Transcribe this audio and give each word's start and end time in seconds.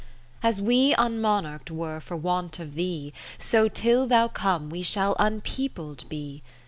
As 0.41 0.59
we 0.59 0.95
unmonarch'd 0.95 1.69
were 1.69 1.99
for 1.99 2.17
want 2.17 2.57
of 2.57 2.73
thee, 2.73 3.13
So 3.37 3.67
till 3.69 4.07
thou 4.07 4.29
come 4.29 4.71
we 4.71 4.81
shall 4.81 5.15
unpeopled 5.19 6.05
be. 6.09 6.41